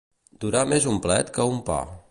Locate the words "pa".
1.71-1.81